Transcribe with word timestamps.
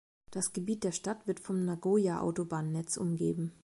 Das 0.31 0.51
Gebiet 0.51 0.83
der 0.83 0.93
Stadt 0.93 1.27
wird 1.27 1.39
vom 1.39 1.63
Nagoya-Autobahnnetz 1.63 2.97
umgeben. 2.97 3.51